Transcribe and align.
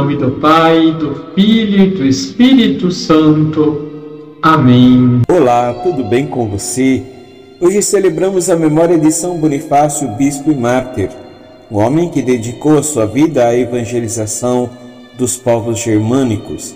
nome 0.00 0.16
do 0.16 0.30
Pai, 0.30 0.92
do 0.92 1.14
Filho 1.34 1.82
e 1.82 1.90
do 1.90 2.06
Espírito 2.06 2.90
Santo. 2.90 3.86
Amém. 4.40 5.20
Olá, 5.28 5.74
tudo 5.74 6.02
bem 6.02 6.26
com 6.26 6.48
você? 6.48 7.02
Hoje 7.60 7.82
celebramos 7.82 8.48
a 8.48 8.56
memória 8.56 8.98
de 8.98 9.12
São 9.12 9.36
Bonifácio, 9.36 10.08
bispo 10.12 10.50
e 10.50 10.56
mártir, 10.56 11.10
um 11.70 11.76
homem 11.76 12.08
que 12.08 12.22
dedicou 12.22 12.78
a 12.78 12.82
sua 12.82 13.04
vida 13.04 13.46
à 13.46 13.54
evangelização 13.54 14.70
dos 15.18 15.36
povos 15.36 15.78
germânicos. 15.78 16.74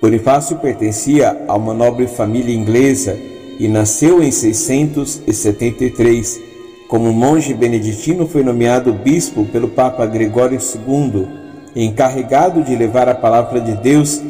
Bonifácio 0.00 0.56
pertencia 0.56 1.44
a 1.46 1.54
uma 1.54 1.74
nobre 1.74 2.06
família 2.06 2.54
inglesa 2.54 3.14
e 3.60 3.68
nasceu 3.68 4.22
em 4.22 4.30
673. 4.30 6.40
Como 6.88 7.12
monge 7.12 7.52
beneditino, 7.52 8.26
foi 8.26 8.42
nomeado 8.42 8.90
bispo 8.90 9.44
pelo 9.44 9.68
Papa 9.68 10.06
Gregório 10.06 10.58
II, 10.58 11.43
encarregado 11.82 12.62
de 12.62 12.76
levar 12.76 13.08
a 13.08 13.14
palavra 13.14 13.60
de 13.60 13.74
Deus 13.76 14.20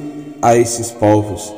a 0.41 0.57
esses 0.57 0.91
povos. 0.91 1.53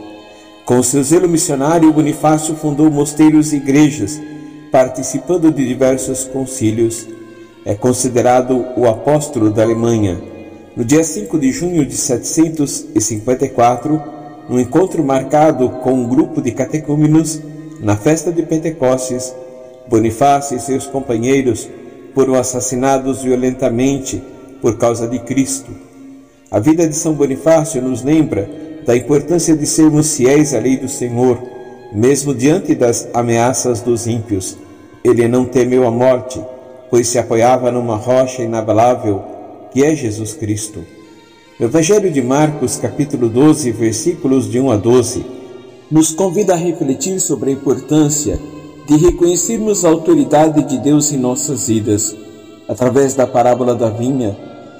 Com 0.64 0.82
seu 0.82 1.02
zelo 1.02 1.28
missionário, 1.28 1.92
Bonifácio 1.92 2.56
fundou 2.56 2.90
mosteiros 2.90 3.52
e 3.52 3.56
igrejas, 3.56 4.20
participando 4.72 5.52
de 5.52 5.66
diversos 5.66 6.24
concílios. 6.24 7.06
É 7.64 7.74
considerado 7.74 8.66
o 8.76 8.88
apóstolo 8.88 9.50
da 9.50 9.62
Alemanha. 9.62 10.20
No 10.76 10.84
dia 10.84 11.04
5 11.04 11.38
de 11.38 11.52
junho 11.52 11.86
de 11.86 11.96
754, 11.96 14.02
num 14.48 14.58
encontro 14.58 15.04
marcado 15.04 15.70
com 15.70 15.92
um 15.92 16.08
grupo 16.08 16.42
de 16.42 16.50
catecúmenos, 16.50 17.40
na 17.80 17.96
festa 17.96 18.32
de 18.32 18.42
Pentecostes, 18.42 19.32
Bonifácio 19.88 20.56
e 20.56 20.60
seus 20.60 20.86
companheiros 20.86 21.68
foram 22.12 22.34
assassinados 22.34 23.22
violentamente 23.22 24.20
por 24.60 24.78
causa 24.78 25.06
de 25.06 25.18
Cristo. 25.20 25.70
A 26.50 26.58
vida 26.58 26.86
de 26.86 26.94
São 26.94 27.12
Bonifácio 27.14 27.82
nos 27.82 28.02
lembra 28.02 28.48
da 28.86 28.96
importância 28.96 29.56
de 29.56 29.66
sermos 29.66 30.16
fiéis 30.16 30.54
à 30.54 30.58
lei 30.60 30.76
do 30.76 30.88
Senhor, 30.88 31.38
mesmo 31.92 32.34
diante 32.34 32.74
das 32.74 33.08
ameaças 33.12 33.80
dos 33.80 34.06
ímpios. 34.06 34.56
Ele 35.02 35.26
não 35.26 35.44
temeu 35.44 35.86
a 35.86 35.90
morte, 35.90 36.40
pois 36.88 37.08
se 37.08 37.18
apoiava 37.18 37.70
numa 37.70 37.96
rocha 37.96 38.42
inabalável, 38.42 39.22
que 39.72 39.84
é 39.84 39.94
Jesus 39.94 40.34
Cristo. 40.34 40.84
No 41.58 41.66
Evangelho 41.66 42.12
de 42.12 42.22
Marcos, 42.22 42.76
capítulo 42.76 43.28
12, 43.28 43.72
versículos 43.72 44.50
de 44.50 44.60
1 44.60 44.70
a 44.70 44.76
12, 44.76 45.26
nos 45.90 46.12
convida 46.12 46.52
a 46.54 46.56
refletir 46.56 47.18
sobre 47.20 47.50
a 47.50 47.52
importância 47.54 48.38
de 48.86 48.96
reconhecermos 48.96 49.84
a 49.84 49.88
autoridade 49.88 50.62
de 50.62 50.78
Deus 50.78 51.12
em 51.12 51.16
nossas 51.16 51.66
vidas. 51.66 52.16
Através 52.68 53.14
da 53.14 53.26
parábola 53.26 53.74
da 53.74 53.88
vinha, 53.88 54.36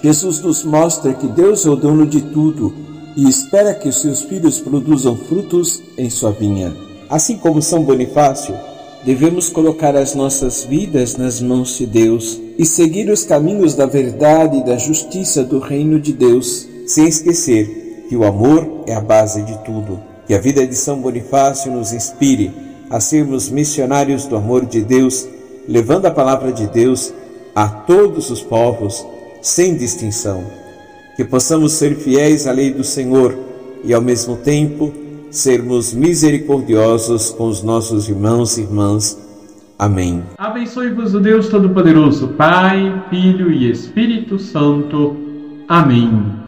Jesus 0.07 0.41
nos 0.41 0.63
mostra 0.63 1.13
que 1.15 1.27
Deus 1.27 1.67
é 1.67 1.69
o 1.69 1.75
dono 1.75 2.07
de 2.07 2.21
tudo 2.21 2.73
e 3.17 3.29
espera 3.29 3.75
que 3.75 3.89
os 3.89 4.01
seus 4.01 4.23
filhos 4.23 4.61
produzam 4.61 5.17
frutos 5.17 5.83
em 5.99 6.09
sua 6.09 6.31
vinha. 6.31 6.73
Assim 7.11 7.37
como 7.37 7.61
São 7.61 7.83
Bonifácio, 7.83 8.55
devemos 9.05 9.49
colocar 9.49 9.97
as 9.97 10.15
nossas 10.15 10.63
vidas 10.63 11.17
nas 11.17 11.41
mãos 11.41 11.77
de 11.77 11.87
Deus 11.87 12.41
e 12.57 12.65
seguir 12.65 13.11
os 13.11 13.25
caminhos 13.25 13.75
da 13.75 13.85
verdade 13.85 14.59
e 14.59 14.65
da 14.65 14.77
justiça 14.77 15.43
do 15.43 15.59
reino 15.59 15.99
de 15.99 16.13
Deus, 16.13 16.69
sem 16.87 17.09
esquecer 17.09 18.05
que 18.09 18.15
o 18.15 18.23
amor 18.23 18.85
é 18.87 18.95
a 18.95 19.01
base 19.01 19.43
de 19.43 19.59
tudo. 19.65 19.99
Que 20.25 20.35
a 20.35 20.39
vida 20.39 20.65
de 20.65 20.77
São 20.77 21.01
Bonifácio 21.01 21.73
nos 21.73 21.93
inspire 21.93 22.53
a 22.89 23.01
sermos 23.01 23.51
missionários 23.51 24.25
do 24.25 24.37
amor 24.37 24.67
de 24.67 24.83
Deus, 24.83 25.27
levando 25.67 26.07
a 26.07 26.13
palavra 26.13 26.53
de 26.53 26.69
Deus 26.69 27.13
a 27.57 27.67
todos 27.67 28.31
os 28.31 28.41
povos, 28.41 29.05
sem 29.47 29.77
distinção 29.77 30.45
que 31.15 31.25
possamos 31.25 31.73
ser 31.73 31.95
fiéis 31.95 32.49
à 32.49 32.53
lei 32.53 32.73
do 32.73 32.83
Senhor 32.83 33.33
e, 33.85 33.95
ao 33.95 34.03
mesmo 34.03 34.37
tempo, 34.37 34.93
sermos 35.31 35.95
misericordiosos 35.95 37.31
com 37.31 37.47
os 37.47 37.63
nossos 37.63 38.09
irmãos 38.09 38.59
e 38.59 38.63
irmãs. 38.63 39.17
Amém. 39.79 40.25
Abençoe-vos 40.37 41.15
o 41.15 41.21
Deus 41.21 41.49
Todo-Poderoso, 41.49 42.29
Pai, 42.29 43.05
Filho 43.09 43.53
e 43.53 43.71
Espírito 43.71 44.37
Santo. 44.37 45.17
Amém. 45.69 46.46